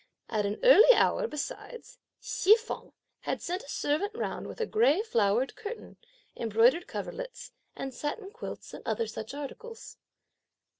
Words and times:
At 0.29 0.47
an 0.47 0.57
early 0.63 0.95
hour, 0.95 1.27
besides, 1.27 1.99
Hsi 2.19 2.55
feng 2.55 2.91
had 3.19 3.39
sent 3.39 3.61
a 3.61 3.69
servant 3.69 4.15
round 4.15 4.47
with 4.47 4.59
a 4.59 4.65
grey 4.65 5.03
flowered 5.03 5.55
curtain, 5.55 5.97
embroidered 6.35 6.87
coverlets 6.87 7.51
and 7.75 7.93
satin 7.93 8.31
quilts 8.31 8.73
and 8.73 8.81
other 8.87 9.05
such 9.05 9.35
articles. 9.35 9.97